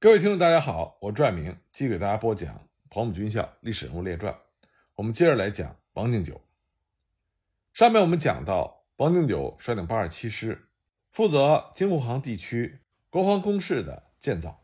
[0.00, 2.54] 各位听众，大家好，我拽明继续给大家播讲
[2.88, 4.32] 《黄埔军校历史人物列传》。
[4.94, 6.40] 我们接着来讲王敬久。
[7.72, 10.68] 上面我们讲到，王敬久率领八二七师，
[11.10, 12.78] 负责京沪杭地区
[13.10, 14.62] 国防工事的建造。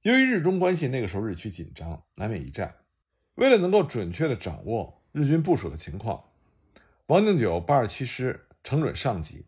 [0.00, 2.76] 由于日中关系那个时候日趋紧张，难免一战。
[3.34, 6.24] 为了能够准确地掌握日军部署的情况，
[7.08, 9.44] 王敬久八二七师承准上级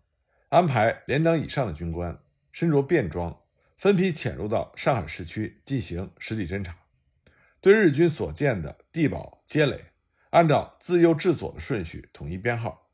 [0.50, 2.20] 安排连长以上的军官
[2.52, 3.40] 身着便装。
[3.76, 6.74] 分批潜入到上海市区进行实地侦查，
[7.60, 9.92] 对日军所建的地堡、街垒，
[10.30, 12.90] 按照自右至左的顺序统一编号，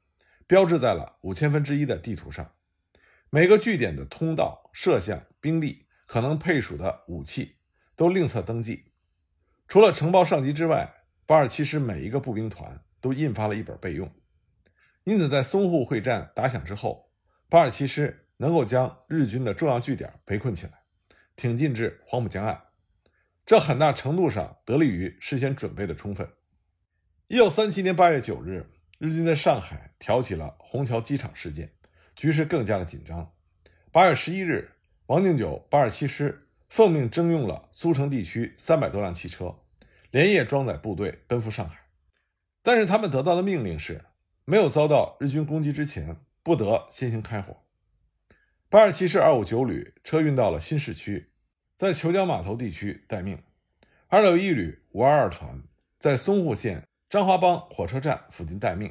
[0.46, 2.54] 标志在了五千分之一的地图上。
[3.30, 7.58] 每个据点的通道、摄像、兵力、可能配属的武器
[7.94, 8.86] 都另册登记。
[9.68, 14.12] 除了承包上级之外，八二七师每一个步兵团都印发了一本备用。
[15.04, 17.12] 因此，在淞沪会战打响之后，
[17.48, 18.21] 八二七师。
[18.42, 20.72] 能够将日军的重要据点围困起来，
[21.36, 22.60] 挺进至黄浦江岸，
[23.46, 26.28] 这很大程度上得力于事先准备的充分。
[27.28, 31.70] 一九三七年八月九日，日军在上海挑起了虹桥机场事件，
[32.16, 33.32] 局势更加的紧张。
[33.92, 34.72] 八月十一日，
[35.06, 39.54] 王敬久八二七师奉命征用了苏城地区三百多辆汽车，
[40.10, 41.78] 连夜装载部队奔赴上海。
[42.60, 44.04] 但是他们得到的命令是，
[44.44, 47.61] 没有遭到日军攻击之前，不得先行开火。
[48.72, 51.30] 八二七师二五九旅车运到了新市区，
[51.76, 53.36] 在虬江码头地区待命；
[54.08, 55.62] 二六一旅五二二团
[55.98, 58.88] 在淞沪线张华浜火车站附近待命；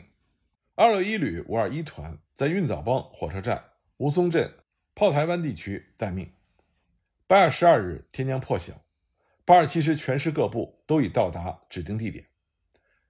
[0.75, 4.53] 二六一旅五二一团在运枣浜火车站吴淞镇
[4.93, 6.31] 炮台湾地区待命。
[7.25, 8.73] 八月十二日，天将破晓，
[9.45, 12.27] 八二七师全师各部都已到达指定地点。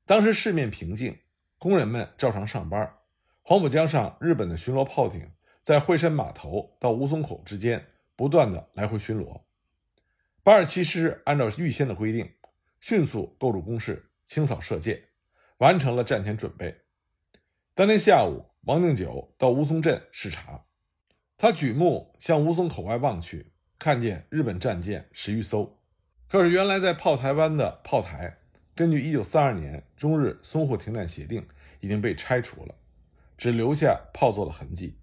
[0.06, 1.20] 当时市面平静，
[1.58, 2.94] 工人们照常上班。
[3.42, 5.30] 黄浦江上，日本的巡逻炮艇。
[5.64, 9.42] 在惠山码头到吴淞口之间不断的来回巡逻。
[10.44, 12.32] 八二七师按照预先的规定，
[12.80, 15.02] 迅速构筑工事，清扫射箭，
[15.58, 16.82] 完成了战前准备。
[17.76, 20.66] 当天下午，王敬久到吴淞镇视察，
[21.38, 25.78] 他举目向吴淞口外望去，看见日本战舰十余艘。
[26.28, 28.38] 可是原来在炮台湾的炮台，
[28.74, 31.46] 根据一九三二年中日淞沪停战协定，
[31.82, 32.74] 已经被拆除了，
[33.38, 34.98] 只留下炮座的痕迹。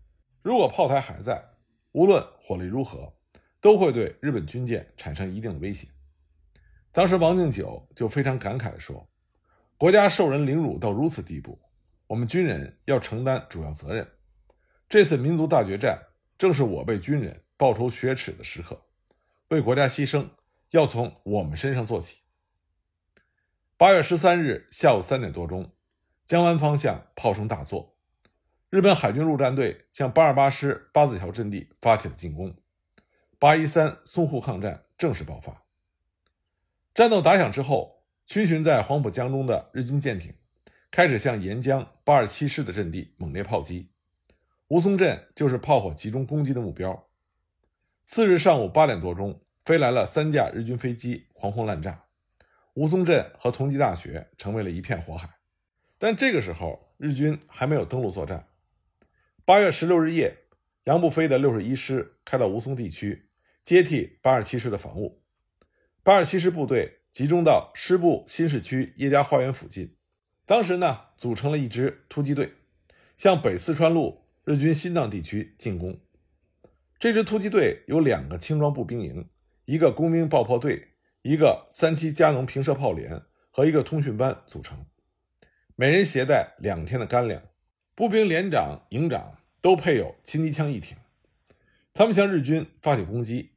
[0.49, 1.45] 如果炮台还在，
[1.93, 3.13] 无论火力如何，
[3.61, 5.87] 都会对日本军舰产生一定的威胁。
[6.91, 9.07] 当时王敬久就非常感慨地说
[9.77, 11.61] ：“国家受人凌辱到如此地步，
[12.07, 14.09] 我们军人要承担主要责任。
[14.89, 16.01] 这次民族大决战，
[16.39, 18.87] 正是我辈军人报仇雪耻的时刻，
[19.49, 20.31] 为国家牺牲
[20.71, 22.21] 要从我们身上做起。”
[23.77, 25.71] 八月十三日下午三点多钟，
[26.25, 27.98] 江湾方向炮声大作。
[28.71, 32.55] 日本海军陆战队向八二八师八字桥阵地发起了进攻，
[33.39, 35.63] 八一三淞沪抗战正式爆发。
[36.95, 40.35] 战斗打响之后，逡巡在黄浦江中的日军舰艇
[40.91, 43.89] 开始向沿江八二七师的阵地猛烈炮击，
[44.69, 47.09] 吴淞镇就是炮火集中攻击的目标。
[48.05, 52.05] 次日上午八点多钟，飞来了三架日军飞机，狂轰滥炸，
[52.75, 55.27] 吴淞镇和同济大学成为了一片火海。
[55.99, 58.47] 但这个时候，日军还没有登陆作战。
[59.49, 60.41] 八月十六日夜，
[60.85, 63.31] 杨步飞的六十一师开到吴淞地区，
[63.65, 65.23] 接替八十七师的防务。
[66.03, 69.97] 八十七师部队集中到师部新市区叶家花园附近。
[70.45, 72.53] 当时呢，组成了一支突击队，
[73.17, 75.99] 向北四川路日军新藏地区进攻。
[76.99, 79.31] 这支突击队由两个轻装步兵营、
[79.65, 80.89] 一个工兵爆破队、
[81.23, 84.85] 一个三七加农平射炮连和一个通讯班组成，
[85.75, 87.43] 每人携带两天的干粮。
[87.95, 89.38] 步兵连长、营长。
[89.61, 90.97] 都配有轻机枪一挺，
[91.93, 93.51] 他们向日军发起攻击，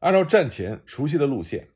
[0.00, 1.68] 按照战前熟悉的路线，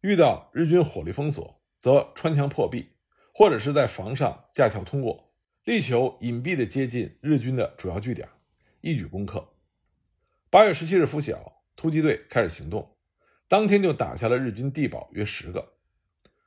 [0.00, 2.88] 遇到日军火力封锁，则穿墙破壁，
[3.32, 5.32] 或者是在防上架桥通过，
[5.64, 8.28] 力求隐蔽地接近日军的主要据点，
[8.80, 9.48] 一举攻克。
[10.50, 12.96] 八月十七日拂晓，突击队开始行动，
[13.46, 15.74] 当天就打下了日军地堡约十个。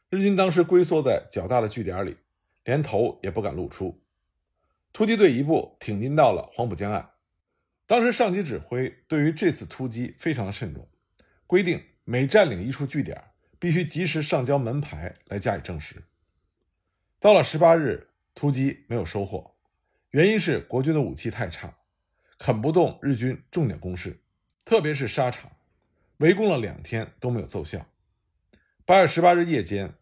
[0.09, 2.17] 日军当时龟缩在较大的据点里，
[2.65, 4.00] 连头也不敢露出。
[4.93, 7.11] 突击队一部挺进到了黄浦江岸。
[7.87, 10.87] 当时上级指挥对于这次突击非常慎重，
[11.45, 13.21] 规定每占领一处据点，
[13.59, 16.03] 必须及时上交门牌来加以证实。
[17.19, 19.55] 到了十八日，突击没有收获，
[20.11, 21.73] 原因是国军的武器太差，
[22.37, 24.21] 啃不动日军重点攻势，
[24.63, 25.51] 特别是沙场，
[26.17, 27.85] 围攻了两天都没有奏效。
[28.85, 29.93] 八月十八日夜间，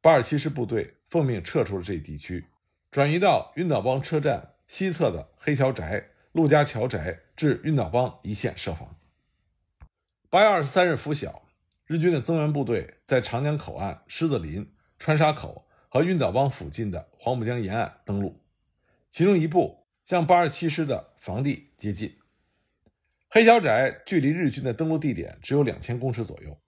[0.00, 2.46] 八二七师部队奉命撤出了这一地区。
[2.90, 8.96] 转移到晕岛帮车站西侧的黑桥宅、陆家桥宅至晕岛帮一线设防。
[10.30, 11.42] 八月二十三日拂晓，
[11.86, 18.40] 日军的增援部队在长江口岸、狮子林、川沙口和晕岛帮附近的黄浦江沿岸登陆，
[19.10, 22.16] 其中一部向八十七师的防地接近。
[23.28, 26.58] 黑桥宅距离日军的登陆地点只有两千公尺左右，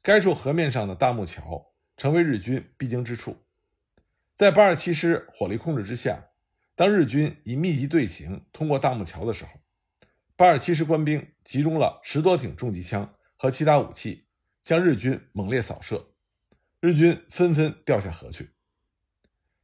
[0.00, 3.36] 该处河面上的大木桥成为日军必经之处。
[4.36, 6.28] 在八二七师火力控制之下，
[6.74, 9.52] 当日军以密集队形通过大木桥的时候，
[10.36, 14.24] 八二七师官兵集中了十多挺重机枪和其他武器。
[14.62, 16.08] 向日军猛烈扫射，
[16.80, 18.50] 日军纷纷掉下河去。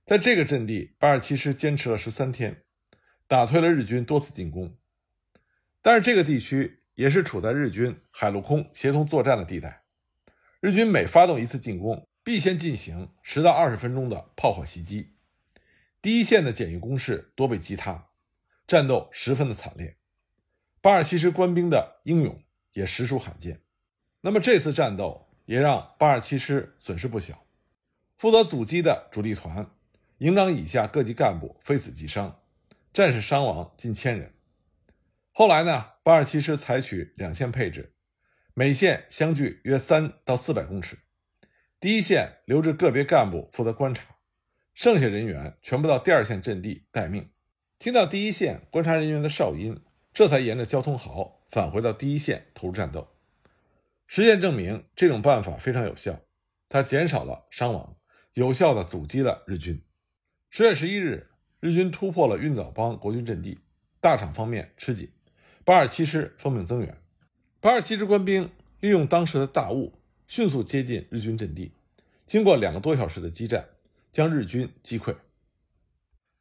[0.06, 2.62] 在这个阵地，八二七师坚持了十三天，
[3.26, 4.78] 打退了日军多次进攻。
[5.80, 9.82] 但是这个地区也是处在日军海陆空协同作战的地带，
[10.60, 15.16] 日军每发动一次进攻，必先进行十到二十分钟的炮火袭击。
[16.00, 18.10] 第一线的简易工事多被击塌，
[18.66, 19.96] 战斗十分的惨烈。
[20.80, 22.42] 八十七师官兵的英勇
[22.72, 23.62] 也实属罕见。
[24.20, 27.44] 那么这次战斗也让八二七师损失不小，
[28.16, 29.68] 负责阻击的主力团
[30.18, 32.40] 营长以下各级干部非死即伤，
[32.92, 34.32] 战士伤亡近千人。
[35.32, 37.94] 后来呢，八二七师采取两线配置，
[38.54, 40.98] 每线相距约三到四百公尺，
[41.82, 44.04] 第一线留置个别干部负责观察，
[44.72, 47.28] 剩下人员全部到第二线阵地待命。
[47.80, 49.82] 听到第一线观察人员的哨音，
[50.12, 53.08] 这才沿着交通壕返回到第一线投入战斗。
[54.06, 56.20] 实践证明，这种办法非常有效，
[56.68, 57.96] 它减少了伤亡，
[58.34, 59.82] 有效地阻击了日军。
[60.50, 63.58] 十月十一日，日军突破了晕岛帮国军阵地，
[64.00, 65.10] 大场方面吃紧，
[65.64, 66.96] 八二七师奉命增援。
[67.58, 68.48] 八二七师官兵
[68.78, 69.92] 利用当时的大雾，
[70.34, 71.74] 迅速接近日军阵地，
[72.24, 73.68] 经过两个多小时的激战，
[74.10, 75.14] 将日军击溃。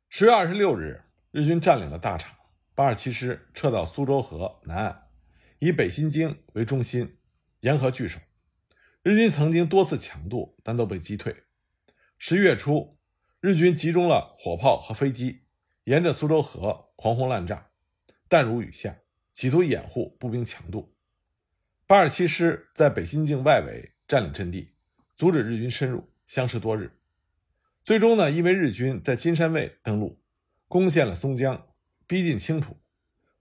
[0.08, 2.34] 十月二十六日，日军占领了大厂，
[2.74, 5.08] 八二七师撤到苏州河南岸，
[5.60, 7.18] 以北新泾为中心。
[7.60, 8.22] 沿河据守，
[9.04, 11.44] 日军曾经多次强渡，但都被击退。
[12.18, 12.98] 十一月初，
[13.42, 15.42] 日军集中了火炮和飞机，
[15.84, 17.72] 沿着苏州河狂轰滥炸，
[18.30, 19.00] 弹如雨下，
[19.34, 20.96] 企图掩护步兵强渡。
[21.92, 24.72] 八十七师在北新泾外围占领阵地，
[25.18, 26.94] 阻止日军深入，相持多日。
[27.84, 30.18] 最终呢，因为日军在金山卫登陆，
[30.70, 31.68] 攻陷了松江，
[32.08, 32.78] 逼近青浦，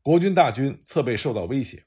[0.03, 1.85] 国军大军侧背受到威胁。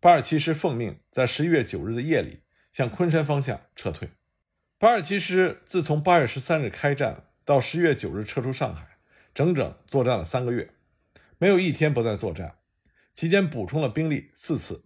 [0.00, 2.40] 八二七师奉命在十一月九日的夜里
[2.72, 4.08] 向昆山方向撤退。
[4.78, 8.98] 八二七师自从八月十三日开战到十一月九日撤出上海，
[9.32, 10.74] 整整作战了三个月，
[11.38, 12.56] 没有一天不在作战。
[13.14, 14.82] 期间补充了兵力四次，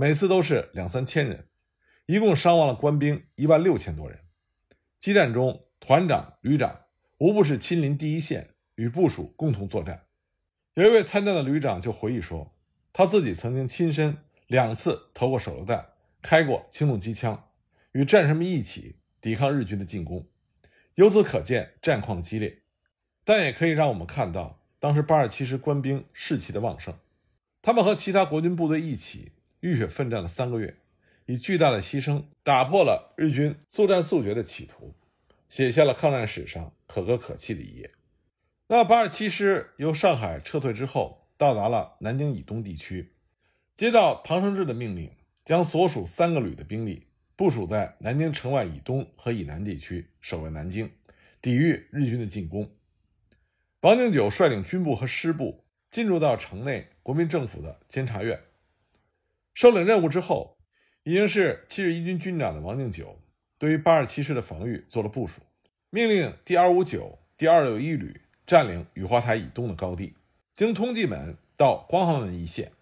[0.00, 1.46] 每次都是两三千人，
[2.06, 4.20] 一共伤亡了官兵一万六千多人。
[4.98, 6.86] 激战中，团长、旅长
[7.18, 10.06] 无不是亲临第一线与部属共同作战。
[10.72, 12.56] 有一位参战的旅长就回忆说，
[12.94, 14.16] 他自己曾经亲身。
[14.46, 15.90] 两次投过手榴弹，
[16.22, 17.50] 开过轻重机枪，
[17.92, 20.26] 与战士们一起抵抗日军的进攻。
[20.94, 22.62] 由此可见战况的激烈，
[23.22, 26.94] 但也可以让我们看到当时八十七师官兵士气的旺盛。
[27.60, 30.76] 他们和其他国军部队一起浴血奋战了三个月，
[31.26, 34.94] 以巨大的牺牲打破了日军速战速决的企图，
[35.46, 37.90] 写下了抗战史上可歌可泣的一页。
[38.68, 43.12] 那八十七师由上海撤退之后，到达了南京以东地区。
[43.74, 45.10] 接到唐生智的命令，
[45.44, 50.90] 将所属三个旅的兵力部署在南京城外以东和以南地区，守卫南京，
[51.40, 52.70] 抵御日军的进攻。
[53.80, 58.38] 王敬久率领军部和师部进入到城内国民政府的监察院，
[59.60, 60.56] 受领任务之后，
[61.02, 63.20] 已经是七十一军军长的王敬久，
[63.58, 65.42] 对于八十七师的防御做了部署，
[65.90, 70.14] 命令第二五九、第二六一旅占领雨花台以东的高地，
[70.54, 72.72] 经通济门到光华门一线。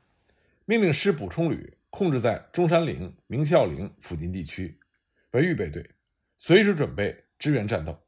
[0.66, 4.78] 命令师补充旅控制在中山陵、明孝陵附近地区
[5.32, 5.84] 为预备队，
[6.36, 7.98] 随时准备支援战斗。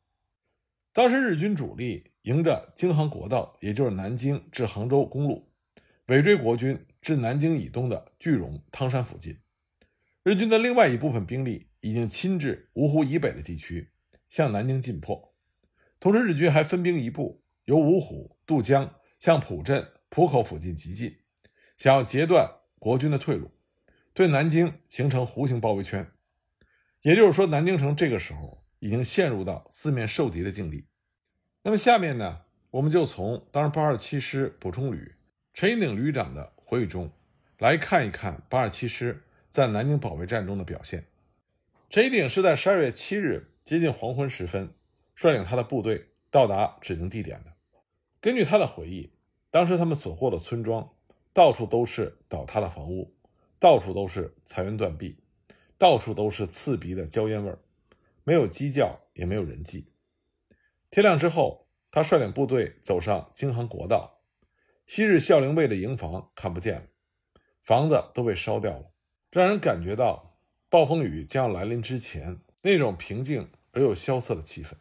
[0.93, 5.51] 当时日军主力迎着京杭国道，也就是南京至杭州公路，
[6.07, 9.39] 尾追国军至南京以东的句容、汤山附近。
[10.23, 13.91] 日军的另外一部分兵力已经亲至芜湖以北的地区，
[14.29, 15.35] 向南京进迫。
[15.99, 21.17] 同时，日军还分兵一部由芜湖渡江，向浦镇、浦口附近急进。
[21.77, 23.51] 想要截断国军的退路，
[24.13, 26.07] 对南京形成弧形包围圈。
[27.03, 30.87] 也就是说，南京城这个时候已经陷入到四面受敌的境地。
[31.63, 35.15] 那么下面呢，我们就从当时八二七师补充旅
[35.55, 37.11] 陈一鼎旅长的回忆中
[37.59, 41.05] 来看一看八二七师在南京保卫战中的表现。
[41.89, 44.73] 陈一鼎是在十二月七日接近黄昏时分，
[45.17, 47.55] 率领他的部队到达指定地点的。
[48.21, 49.11] 根据他的回忆，
[49.51, 50.89] 当时他们所过的村庄。
[51.33, 53.17] 到处都是倒塌的房屋，
[53.59, 55.17] 到处都是残垣断壁，
[55.77, 57.59] 到处都是刺鼻的焦烟味儿，
[58.23, 59.93] 没有鸡叫，也没有人迹。
[60.91, 64.20] 天亮之后，他率领部队走上京杭国道，
[64.93, 66.83] 昔日孝陵卫的营房看不见了，
[67.63, 68.91] 房子都被烧掉了，
[69.31, 74.73] 让人感觉到暴风雨将要来临之前那种平静而又萧瑟的气氛。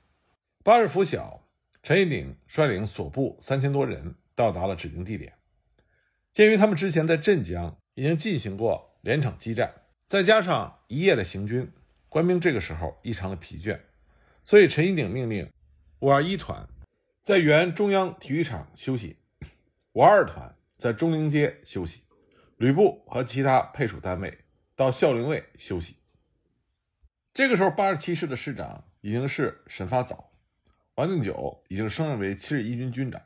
[0.63, 1.47] 八日拂晓，
[1.83, 5.31] 陈一鼎率领所部三千多人到达了指定地点。
[6.33, 9.71] 鉴于他们之前在镇江已经进行过连场激战，
[10.07, 11.71] 再加上一夜的行军，
[12.07, 13.79] 官兵这个时候异常的疲倦，
[14.43, 15.47] 所以陈一鼎命令
[15.99, 16.67] 五二一团
[17.21, 19.17] 在原中央体育场休息，
[19.99, 22.03] 五二团在中陵街休息，
[22.55, 25.97] 旅部和其他配属单位到孝陵卫休息。
[27.33, 30.31] 这个时候，八十七师的师长已经是沈发藻，
[30.95, 33.21] 王定久已经升任为七十一军军长，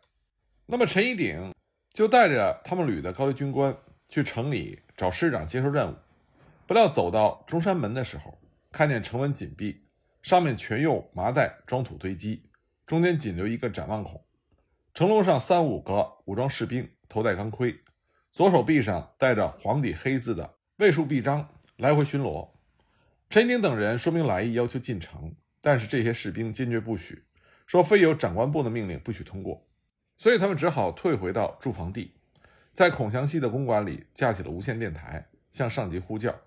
[0.66, 1.54] 那么陈一鼎。
[1.94, 3.78] 就带着他们旅的高级军官
[4.10, 5.96] 去城里找师长接受任务，
[6.66, 8.36] 不料走到中山门的时候，
[8.72, 9.80] 看见城门紧闭，
[10.24, 12.50] 上面全用麻袋装土堆积，
[12.88, 14.20] 中间仅留一个展望孔。
[14.94, 17.80] 城楼上三五个武装士兵，头戴钢盔，
[18.32, 22.48] 左手臂上带着黄底黑字的卫戍臂章，来回巡逻。
[23.28, 27.24] 陈鼎等人说明来意，要求进城，但是这些士兵坚决不许，
[27.66, 29.68] 说非有长官部的命令，不许通过。
[30.16, 32.14] 所以他们只好退回到驻防地，
[32.72, 36.40] 在孔祥熙的公馆里架起了无线电台，向上级呼叫。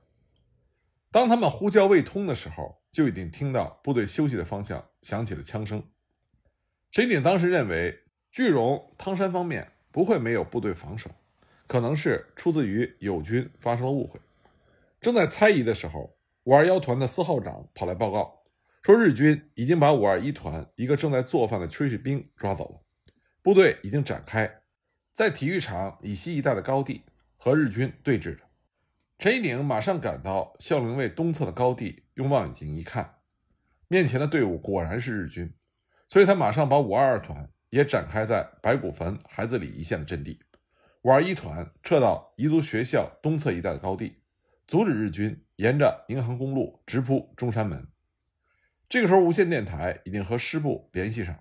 [1.11, 5.83] 当他们呼叫未通的时候，就已经听到部队休息的方向响起了枪声。
[6.93, 8.05] 陈鼎当时认为，
[8.37, 11.09] 句容、汤山方面不会没有部队防守，
[11.67, 14.21] 可能是出自于友军发生了误会。
[15.01, 18.43] 正在猜疑的时候，五二幺团的司号长跑来报告，
[18.83, 22.83] 说日军已经把五二一团一个正在做饭的炊事兵抓走了。
[23.41, 24.61] 部队已经展开，
[25.15, 27.05] 在体育场以西一带的高地
[27.39, 28.43] 和日军对峙着。
[29.19, 33.15] 陈一鼎马上赶到孝陵卫东侧的高地，用望远镜一看，
[33.89, 35.55] 面前的队伍果然是日军，
[36.07, 40.41] 所以他马上把五二二团也展开在白骨坟、孩子里一线的阵地，
[41.03, 44.19] 五二一团撤到彝族学校东侧一带的高地，
[44.67, 47.87] 阻止日军沿着宁杭公路直扑中山门。
[48.89, 51.37] 这个时候，无线电台已经和师部联系上。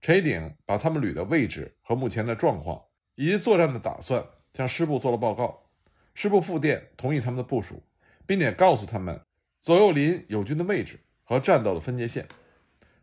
[0.00, 2.82] 陈一鼎把他们旅的位置和目前的状况
[3.14, 5.70] 以及作战的打算向师部做了报告，
[6.12, 7.84] 师部复电同意他们的部署，
[8.26, 9.20] 并且告诉他们
[9.60, 12.26] 左右邻友军的位置和战斗的分界线。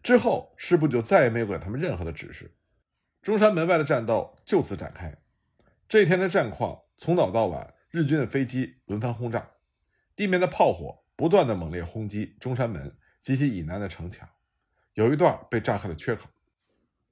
[0.01, 2.55] 之后，师部就再也没有给他们任何的指示。
[3.21, 5.13] 中山门外的战斗就此展开。
[5.87, 9.49] 这一天的战况从早到晚，日军的飞机轮番轰炸，
[10.15, 14.27] 地面的炮火不断的猛烈轰击中山门及其以南的城墙，
[14.93, 16.29] 有一段被炸开了缺口。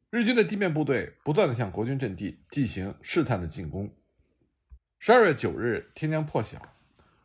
[0.09, 3.93] 日军的地面部队不断的向国军阵地进行试探的进攻。
[4.99, 6.61] 十二月九日，天将破晓，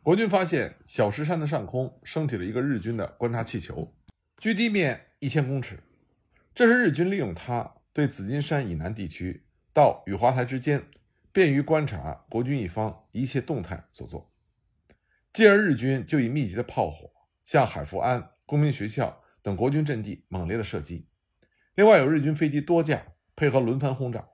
[0.01, 3.95] 国军发现小石山的上空升起了一个日军的观察气球，
[4.37, 5.79] 距地面一千公尺。
[6.53, 10.83] 这是日军利用它对紫金山以南地区到雨花台之间，
[11.31, 14.29] 便于观察国军一方一切动态所做。
[15.31, 17.09] 继而，日军就以密集的炮火
[17.41, 21.07] 向海福安、公民学校等国军阵地猛烈的射击。
[21.75, 24.27] 另外有日军飞机多架配合轮番轰炸，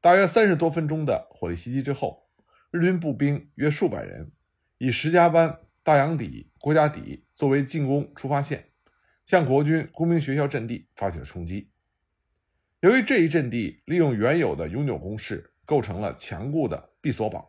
[0.00, 2.30] 大约三十多分钟的火力袭击之后，
[2.70, 4.32] 日军步兵约数百人
[4.78, 8.70] 以石家湾、大洋底、郭家底作为进攻出发线，
[9.24, 11.70] 向国军工兵学校阵地发起了冲击。
[12.80, 17.48] 由于这一阵地利用原有的永久工事构成了强固的闭锁堡，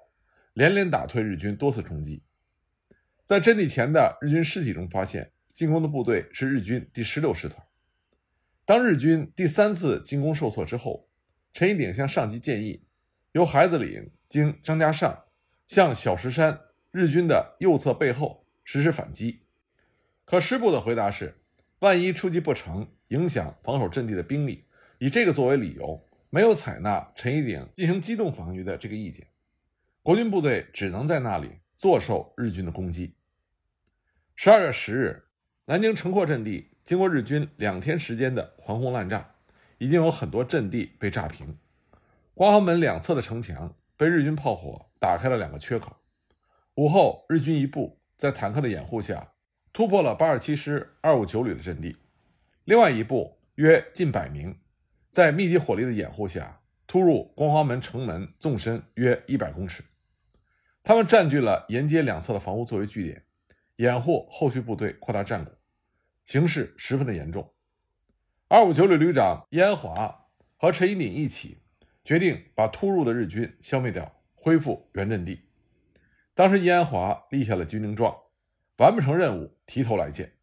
[0.53, 2.24] 连连打退日军多次冲击。
[3.25, 7.62] 在阵地前的日军尸体中发现，进攻的部队是日军第十六师团。
[8.63, 11.10] 当日军第三次进攻受挫之后，
[11.51, 12.86] 陈一鼎向上级建议，
[13.34, 15.25] 由孩子岭经张家上
[15.67, 19.41] 向小石山日军的右侧背后实施反击。
[20.24, 21.41] 可师部的回答是，
[21.79, 24.65] 万一出击不成，影响防守阵地的兵力，
[25.00, 29.27] 以这个作为理由，没有采纳陈一鼎进行机动防御的这个意见。
[30.01, 33.15] 国军部队只能在那里坐受日军的攻击。
[34.36, 35.24] 十二月十日，
[35.65, 36.72] 南京城廓阵地。
[36.86, 39.38] 经过日军两天时间的狂轰滥炸，
[39.79, 41.58] 已经有很多阵地被炸平。
[42.36, 45.96] 光华门两侧的城墙被日军炮火打开了两个缺口。
[46.75, 49.34] 午后，日军一部在坦克的掩护下
[49.75, 51.98] 突破了八十七师二五九旅的阵地，
[52.63, 54.58] 另外一部约近百名
[55.10, 59.84] 在密集火力的掩护下突入光华门城门纵深约一百公尺。
[60.82, 63.25] 他们占据了沿街两侧的房屋作为据点，
[63.75, 65.53] 掩护后续部队扩大战果。
[66.24, 67.53] 形势十分的严重，
[68.48, 71.58] 二五九旅旅长易安华和陈一敏一起
[72.05, 75.50] 决定把突入的日军消灭掉，恢复原阵地。
[76.34, 78.15] 当时，易安华立下了军令状，
[78.77, 80.34] 完不成任务，提头来见。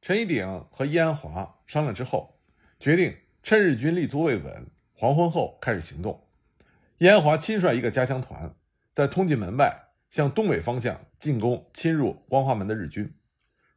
[0.00, 2.38] 陈一鼎和叶安华商量之后，
[2.78, 6.28] 决定趁日军立足未稳，黄昏后开始行动。
[6.98, 8.54] 叶安华亲率一个加强团，
[8.92, 13.12] 在通济门外向东北方向进攻侵入光华门的日军。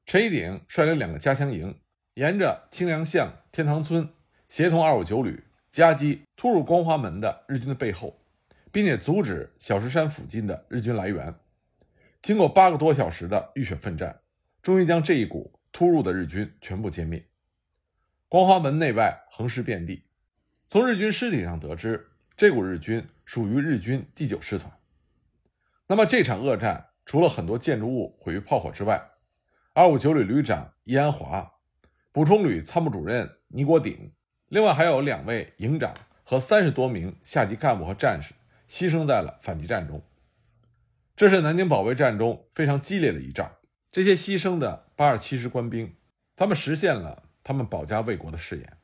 [0.05, 1.79] 陈一鼎率领两个加强营，
[2.13, 4.07] 沿着清凉巷、天堂村，
[4.49, 8.19] 协同二五九旅夹击突入光华门的日军的背后，
[8.71, 11.33] 并且阻止小石山附近的日军来源。
[12.25, 14.21] 经过八个多小时的浴血奋战，
[14.63, 17.23] 终于将这一股突入的日军全部歼灭。
[18.27, 20.07] 光华门内外横尸遍地，
[20.67, 24.73] 从日军尸体上得知，这股日军属于日军第九师团。
[25.85, 28.99] 那么这场恶战，除了很多建筑物毁于炮火之外，
[29.73, 31.47] 二五九旅旅长易安华、
[32.11, 34.11] 补充旅参谋主任倪国鼎，
[34.47, 38.33] 另外还有两位营长和三十多名下级干部和战士
[38.67, 40.01] 牺牲在了反击战中。
[41.15, 43.55] 这是南京保卫战中非常激烈的一仗。
[43.91, 45.95] 这些牺牲的八二七师官兵，
[46.35, 48.77] 他们实现了他们保家卫国的誓言。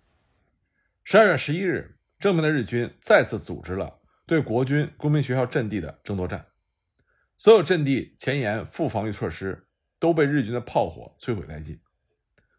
[1.03, 6.47] 十二月十一日，正面的日军再次组织了对国军工兵学校阵地的争夺战，
[7.37, 9.67] 所有阵地前沿副防御措施。
[10.01, 11.79] 都被日军的炮火摧毁殆尽，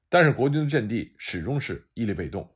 [0.08, 2.54] 但是国军的阵地始终是屹立未动。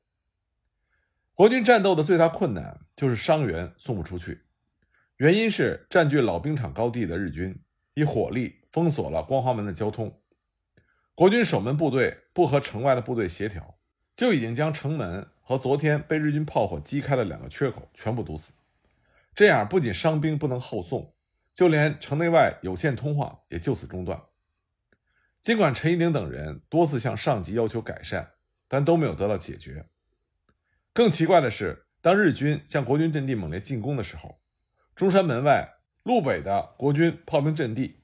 [1.34, 4.45] 国军战斗的最大困难就是伤员送不出去，
[5.18, 7.58] 原因是占据老兵场高地的日军
[7.94, 10.20] 以火力封锁了光华门的交通，
[11.14, 13.78] 国军守门部队不和城外的部队协调，
[14.14, 18.52] 就已经将城门和昨天被日军炮火击开的两个缺口全部堵死。
[19.34, 21.14] 这样不仅伤兵不能后送，
[21.54, 24.20] 就连城内外有线通话也就此中断。
[25.40, 28.32] 尽管陈一鼎等人多次向上级要求改善，
[28.68, 29.86] 但都没有得到解决。
[30.92, 34.40] 更奇怪的是，当日军向国军阵地猛烈进攻的时候，
[34.96, 35.74] 中山门外
[36.04, 37.96] 路北的国军炮兵阵地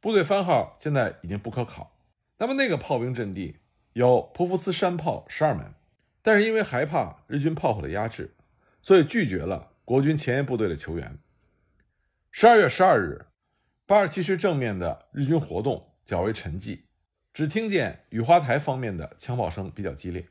[0.00, 1.96] 部队番号现在已经不可考。
[2.38, 3.58] 那么那个炮兵阵地
[3.92, 5.72] 有普福斯山炮十二门，
[6.22, 8.34] 但是因为害怕日军炮火的压制，
[8.82, 11.16] 所以拒绝了国军前沿部队的求援。
[12.32, 13.26] 十二月十二日，
[13.86, 16.80] 八二七师正面的日军活动较为沉寂。
[17.32, 20.26] 只听见雨花台方面的枪炮声比较激烈，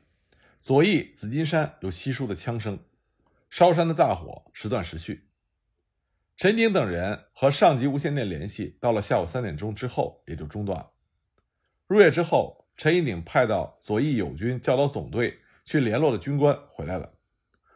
[0.60, 2.78] 左翼紫金山有稀疏的枪声，
[3.48, 5.29] 烧山的大火时断时续。
[6.40, 10.90] 陈鼎等人和上级无线电联系，到了下午三点钟之后也就中断了。
[11.86, 17.12] 入夜之后，陈一鼎派到左翼友军教导总队去联络的军官回来了，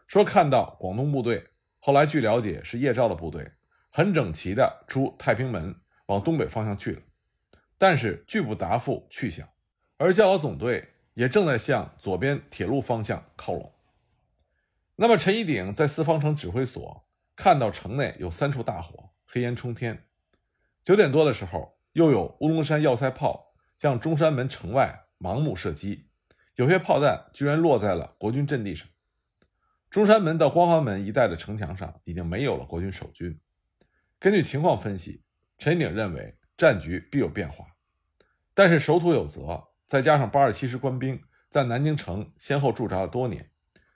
[0.07, 1.43] 说看到广东部队，
[1.77, 3.51] 后来据了解是叶兆的部队，
[3.91, 5.75] 很整齐的出太平门
[6.07, 7.01] 往东北方向去了。
[7.77, 9.47] 但是拒不答复去向，
[9.97, 13.71] 而教导总队也正在向左边铁路方向靠拢。
[14.95, 17.04] 那么，陈一鼎在四方城指挥所
[17.35, 20.05] 看到城内有三处大火，黑烟冲天。
[20.83, 26.07] 九点多的时候，又有乌龙山要塞炮向中山门城外盲目射击，
[26.55, 28.87] 有些炮弹居然落在了国军阵地上。
[29.89, 33.39] 中山门到光华门一带的城墙上已经没有了国军守军。
[34.19, 35.23] 根据情况分析，
[35.57, 36.37] 陈鼎认为。
[36.57, 37.65] 战局必有变化，
[38.53, 43.51] 但是守土有责，再加上八二七师官兵在南京城先后驻扎了多年，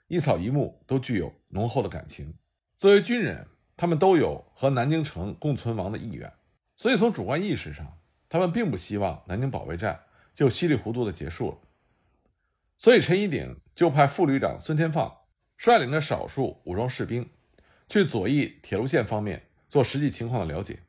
[0.08, 2.36] 一草一木都具有浓厚的感情。
[2.80, 6.32] 作为军人，他们都有和南京城共存亡的意愿，
[6.76, 10.00] 所以从主观意识上，他们并不希望南京保卫战
[10.34, 11.58] 就稀里糊涂的结束了。
[12.78, 15.14] 所以，陈一鼎就派副旅长孙天放
[15.58, 17.28] 率领着少数武装士兵，
[17.86, 20.80] 去左翼铁路线方面做实际情况的了解。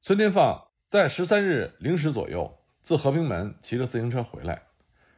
[0.00, 0.68] 孙天放。
[0.86, 4.60] 在十三日零时左右，自和平门骑着自行车回来，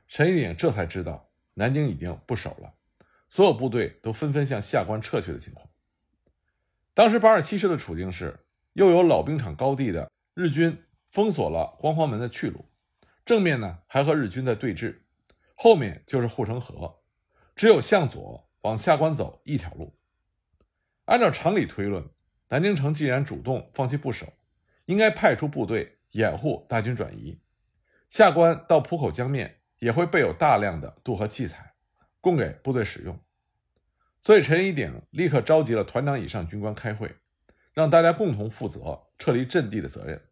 [0.06, 2.72] 陈一鼎这才知道南京已经不守了，
[3.28, 5.68] 所有部队都纷纷向下关撤去的情况。
[6.94, 12.64] 当时八十七师的处境是，又有老兵场高地的日军封锁了光华门的去路，
[13.24, 15.00] 正面呢还和日军在对峙，
[15.54, 17.02] 后面就是护城河，
[17.56, 19.98] 只有向左往下关走一条路。
[21.04, 22.08] 按照常理推论，
[22.48, 24.32] 南京城既然主动放弃不守。
[24.86, 27.40] 应该派出部队掩护大军转移，
[28.10, 31.72] 下关到浦口江面也会备有大量的渡河器材，
[32.20, 33.18] 供给部队使用。
[34.24, 37.14] 所以陈一鼎立刻召集了团长以上军官开会，
[37.74, 40.22] 让大家共同负责撤离阵地的责任。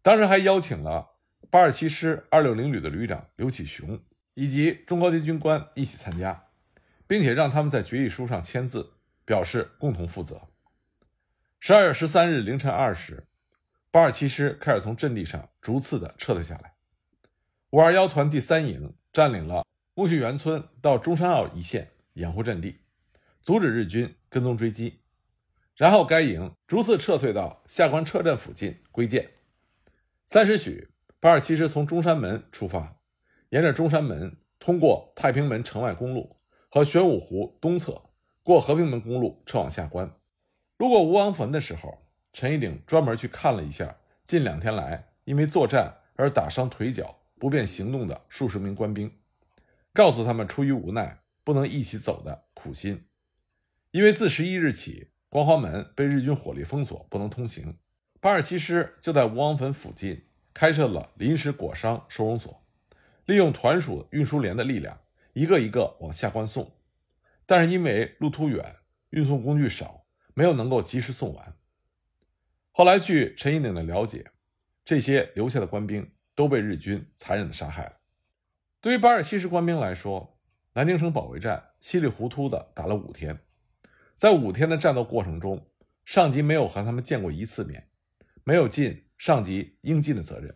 [0.00, 1.10] 当时还邀请了
[1.50, 4.00] 八二七师二六零旅的旅长刘启雄
[4.34, 6.44] 以及中高级军官一起参加，
[7.08, 8.92] 并且让他们在决议书上签字，
[9.24, 10.42] 表示共同负责。
[11.58, 13.26] 十二月十三日凌晨二时。
[13.90, 16.74] 八二七师开始从阵地上逐次的撤退下来，
[17.70, 22.80] 五二幺团第三营占领了木樨园村到中山坳一线掩护阵地，
[23.44, 25.00] 阻止日军跟踪追击。
[25.76, 29.30] 然后该营逐次撤退到下关车站附近归建。
[30.24, 30.88] 三时许，
[31.20, 32.96] 八十七师从中山门出发，
[33.50, 36.36] 沿着中山门，通过太平门城外公路
[36.70, 38.00] 和玄武湖东侧，
[38.42, 40.10] 过和平门公路撤往下关。
[40.78, 49.12] 路过吴王坟的时候，陈一鼎专门去看了一下近两天来因为作战而打伤腿脚、不便行动的数十名官兵，
[49.92, 53.04] 告诉他们出于无奈不能一起走的苦心。
[53.94, 57.78] 因为自十一日起，光华门被日军火力封锁，不能通行。
[58.20, 62.66] 八二七师就在吴王坟附近开设了临时果商收容所，
[63.24, 64.98] 利用团属运输连的力量，
[65.34, 66.72] 一个一个往下关送。
[67.46, 68.78] 但是因为路途远，
[69.10, 71.56] 运送工具少，没有能够及时送完。
[72.72, 74.32] 后来据陈一鼎的了解，
[74.84, 77.92] 这些留下的官兵都被日军残忍的杀害了。
[78.80, 80.40] 对于八二七师官兵来说，
[80.72, 83.38] 南京城保卫战稀里糊涂的打了五天，
[84.16, 85.70] 在五天的战斗过程中，
[86.04, 87.88] 上级没有和他们见过一次面。
[88.46, 90.54] 没有尽上级应尽的责任，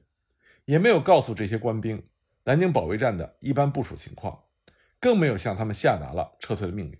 [0.66, 2.06] 也没有告诉这些官兵
[2.44, 4.44] 南京保卫战的一般部署情况，
[5.00, 6.98] 更没有向他们下达了撤退的命令。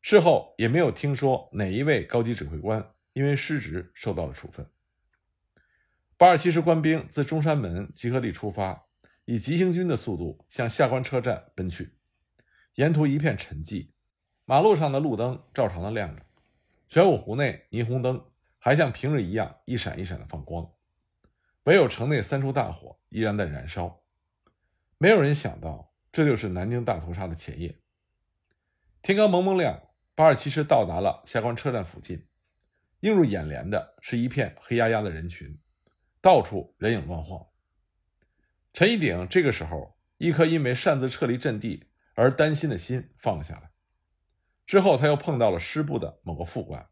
[0.00, 4.64] 事后也没有听说哪一位高级指挥官因为失职受到了处分。
[6.16, 8.86] 八二七师官兵自中山门集合地出发，
[9.24, 11.96] 以急行军的速度向下关车站奔去。
[12.76, 13.88] 沿途一片沉寂，
[14.46, 16.22] 马路上的路灯照常的亮着，
[16.88, 18.24] 玄武湖内霓虹灯。
[18.58, 20.68] 还像平日一样一闪一闪的放光，
[21.64, 24.02] 唯有城内三处大火依然在燃烧。
[24.98, 27.78] 没有人想到，这就是南京大屠杀的前夜。
[29.02, 32.26] 天刚蒙蒙亮，八二七师到达了下关车站附近，
[33.00, 35.60] 映入眼帘的是一片黑压压的人群，
[36.20, 37.46] 到处人影乱晃。
[38.72, 43.70] 陈一鼎这个时候，一颗因为擅自撤离阵地而担心的心放了下来。
[44.66, 46.86] 之后，他又碰到了师部的某个副官，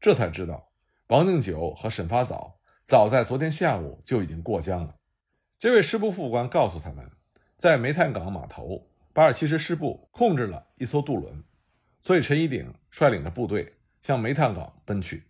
[0.00, 0.72] 这才知道。
[1.08, 4.96] 王定久和沈发早早在昨天下午就已经过江了。
[5.58, 7.10] 这位师部副官告诉他们，
[7.56, 11.44] 在煤炭港码头，八二七师师部控制了一艘渡轮，
[12.00, 15.24] 所以陈一鼎率领着部队向煤炭港奔去。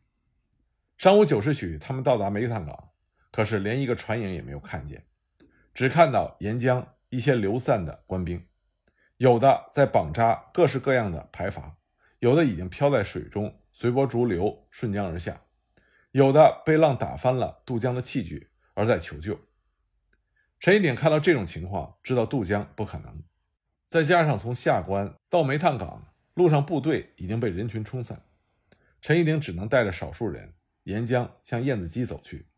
[0.98, 2.90] 上午九时许，他们到达煤炭港，
[3.32, 5.04] 可是连一个船影也没有看见，
[5.74, 8.46] 只看到沿江一些流散的官兵，
[9.22, 11.74] 有的在绑扎各式各样的排筏，
[12.18, 15.42] 有的已经漂在水中，随波逐流，顺江而下。
[16.10, 19.38] 有的被浪打翻了渡江的器具，而在求救。
[20.58, 23.22] 陈一鼎看到这种情况，知道渡江不可能。
[23.86, 28.24] 再加上从下关到煤炭港路上部队已经被人群冲散，
[29.00, 32.48] 陈一鼎只能带着少数人沿江向燕子矶走去，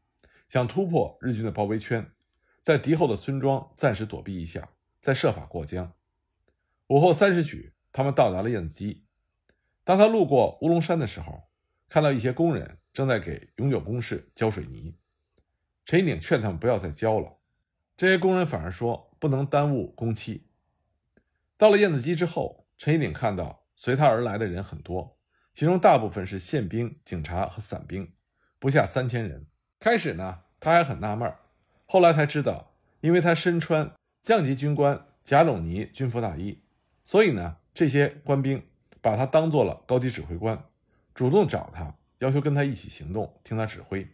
[0.49, 2.11] 想突破日军的包围圈，
[2.63, 4.71] 在敌后的村庄暂时躲避一下，
[5.03, 5.93] 再设法过江。
[6.89, 9.03] 午后三时许，他们到达了燕子矶。
[9.85, 11.45] 当他路过乌龙山的时候，
[11.89, 12.79] 看到一些工人。
[12.95, 14.95] 正在给永久工事浇水泥，
[15.85, 17.39] 陈一鼎劝他们不要再浇了。
[17.97, 20.47] 这些工人反而说不能耽误工期。
[21.57, 25.19] 到了燕子矶之后，陈一鼎看到随他而来的人很多，
[25.53, 28.13] 其中大部分是宪兵、警察和散兵，
[28.61, 29.45] 不下三千人。
[29.81, 31.35] 开始呢，他还很纳闷
[31.87, 33.93] 后来才知道，因为他身穿
[34.23, 36.63] 降级军官贾陇尼军服大衣，
[37.05, 38.67] 所以呢，这些官兵
[39.01, 40.65] 把他当做了高级指挥官，
[41.15, 41.97] 主动找他。
[42.19, 44.09] 要求跟他一起行动，听他指挥。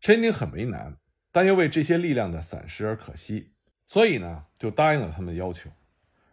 [0.00, 0.96] 陈一鼎很为难，
[1.32, 3.54] 但又为这些力量的散失而可惜，
[3.86, 5.70] 所以呢，就答应了他们的要求。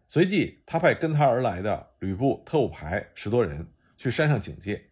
[0.06, 4.92] 随即，他派跟他而来的吕布特务排十多人去山上警戒，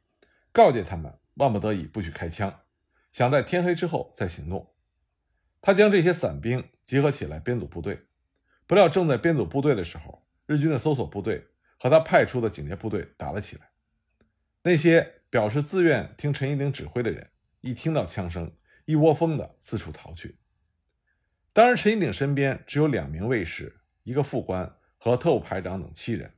[0.52, 2.62] 告诫他们万不得已不许开枪，
[3.12, 4.74] 想在天黑之后再行动。
[5.62, 8.06] 他将这些散兵集合起来编组部队，
[8.66, 13.70] 不料正在编组部队的时候，日军的搜索部队和他派出的警戒部队打了起来，
[14.64, 15.14] 那些。
[15.28, 17.30] 表示自愿听陈一鼎指挥的人，
[17.60, 18.50] 一听到枪声，
[18.86, 20.38] 一窝蜂的四处逃去。
[21.52, 26.32] 当然，陈一鼎身边只有两名卫士、一个副官和特务排长等七人。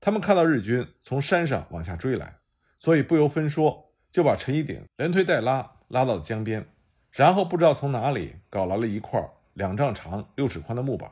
[0.00, 2.36] 他们看到日军从山上往下追来，
[2.78, 6.66] 所以不由分说就把陈一鼎连推带拉拉到了江边，
[7.12, 11.10] 然后不知道从哪里搞来了一块两丈长、六尺宽的木板，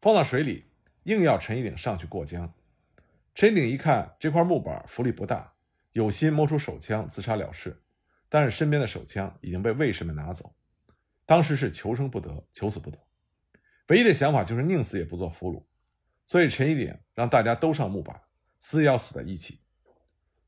[0.00, 0.66] 放到水里，
[1.04, 2.52] 硬要陈一鼎上去过江。
[3.34, 5.54] 陈一鼎一看这块木板浮力不大。
[5.92, 7.82] 有心摸出手枪自杀了事，
[8.28, 10.54] 但是身边的手枪已经被卫士们拿走。
[11.26, 12.98] 当时是求生不得，求死不得，
[13.88, 15.64] 唯一的想法就是宁死也不做俘虏。
[16.26, 18.20] 所以陈一鼎让大家都上木板，
[18.60, 19.62] 死也要死在一起。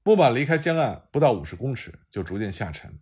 [0.04, 3.00] 木板离开江岸不到五十公尺，就逐渐下沉。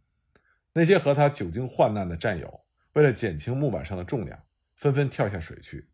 [0.72, 4.42] 那些和他久经患难的战友，为了减轻木板上的重量，
[4.76, 5.89] 纷纷跳下水去。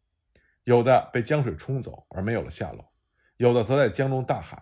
[0.66, 2.92] 有的被江水冲走而没有了下落，
[3.36, 4.60] 有的则在江中大喊：“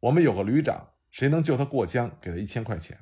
[0.00, 2.98] 我们有个旅长。”谁能救他过江，给他一千块钱。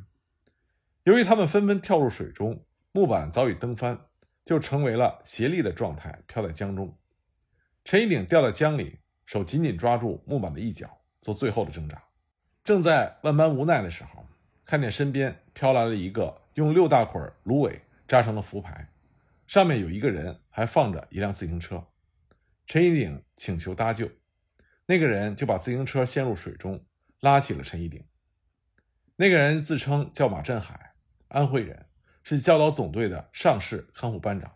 [1.04, 2.62] 由于他们纷纷跳入水中，
[2.92, 3.98] 木板早已蹬翻，
[4.44, 6.94] 就成为了斜立的状态，漂在江中。
[7.84, 12.04] 陈一鼎掉在江里，手紧紧抓住木板的一角，做最后的挣扎。
[12.62, 14.26] 正在万般无奈的时候，
[14.66, 18.92] 看见身边飘来了一个用六大捆芦苇扎成的浮牌，
[19.46, 21.82] 上面有一个人，还放着一辆自行车。
[22.72, 24.08] 陈一鼎请求搭救，
[24.86, 26.82] 那个人就把自行车陷入水中，
[27.20, 28.02] 拉起了陈一鼎。
[29.16, 30.94] 那个人自称叫马振海，
[31.28, 31.84] 安徽人，
[32.22, 34.50] 是教导总队的上士看护班长。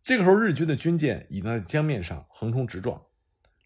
[0.00, 3.04] 这个时候，日军的军舰已经在江面上横冲直撞，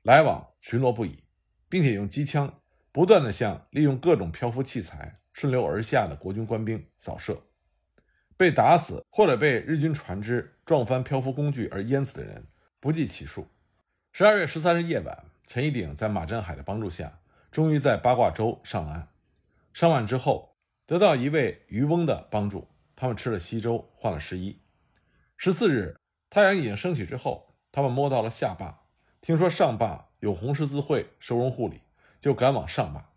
[0.03, 1.23] 来往巡逻不已，
[1.69, 2.53] 并且用机枪
[2.91, 7.41] 不断的向利用各种漂浮器材顺流而下的国军官兵扫射。
[8.37, 12.45] 被打死或者被日军船只撞翻漂浮工具而淹死的人
[12.81, 13.49] 不计其数。
[14.13, 19.09] 十二月十三日夜晚，陈一鼎在马振海的帮助下，终于在八卦洲上岸。
[19.73, 24.61] 上岸之后，得到一位渔翁的帮助，他们吃了稀粥，换了湿衣。
[25.37, 25.97] 十四日，
[26.31, 28.87] 太阳已经升起之后，他们摸到了下坝，
[29.21, 31.83] 听说上坝有红十字会收容护理，
[32.21, 33.11] 就赶往上坝。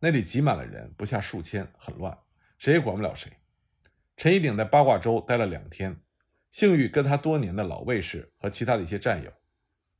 [0.00, 2.18] 那里挤满了人，不下数千，很乱，
[2.58, 3.32] 谁也管不了谁。
[4.16, 6.00] 陈一鼎在八卦洲待了两天，
[6.52, 9.32] 幸遇跟他多年的老卫士和其他的一些战友，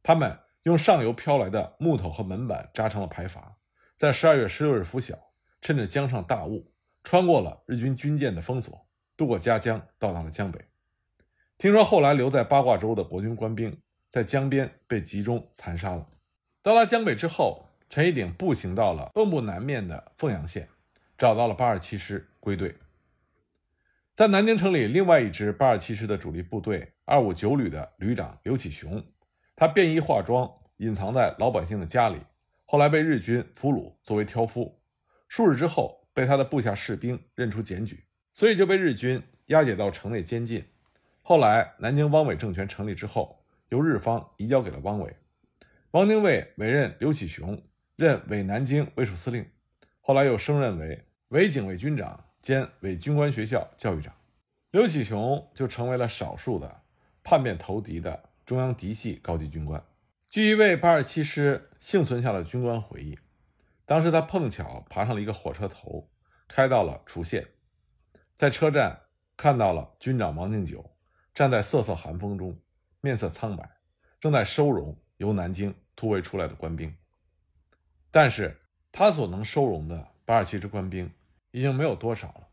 [0.05, 3.43] 他们用上游飘来的木头和门板扎成了排筏，
[3.97, 5.19] 在十二月十六日拂晓。
[5.65, 6.73] 趁着江上大雾，
[7.05, 8.85] 穿过了日军军舰的封锁，
[9.17, 10.61] 渡过夹江，到达了江北。
[11.57, 16.05] 听说后来留在八卦洲的国军官兵在江边被集中残杀了。
[16.63, 20.69] 到达江北之后，陈一鼎步行到了蚌埠南面的凤阳县，
[21.17, 22.75] 找到了八二七师归队。
[24.15, 29.03] 在南京城里，另外一支八二七师的主力部队二五九旅的旅长刘启雄，
[29.57, 32.19] 他便衣化妆，隐藏在老百姓的家里，
[32.67, 34.83] 后来被日军俘虏作为挑夫。
[35.29, 40.63] 数日之后，被他的部下士兵认出检举，所以就被日军押解到城内监禁。
[41.23, 45.17] 后来，南京汪伪政权成立之后，由日方移交给了汪伪。
[45.93, 47.59] 汪精卫委任刘启雄
[47.97, 49.47] 任伪南京卫戍司令，
[50.03, 54.13] 后来又升任为伪警卫军长兼伪军官学校教育长。
[54.73, 56.83] 刘启雄就成为了少数的
[57.23, 59.83] 叛变投敌的中央嫡系高级军官。
[60.29, 63.19] 据一位八二七师幸存下的军官回忆。
[63.85, 66.09] 当时他碰巧爬上了一个火车头，
[66.49, 67.47] 开到了滁县，
[68.37, 68.99] 在车站
[69.37, 70.91] 看到了军长王敬久
[71.35, 72.59] 站在瑟瑟寒风中，
[73.01, 73.69] 面色苍白，
[74.21, 76.95] 正在收容由南京突围出来的官兵。
[78.11, 78.59] 但是
[78.91, 81.11] 他所能收容的八二七支官兵
[81.53, 82.49] 已经没有多少了。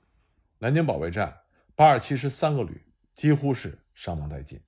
[0.59, 1.41] 南京保卫战，
[1.75, 2.85] 八二七师三个旅
[3.15, 4.61] 几乎是伤亡殆尽。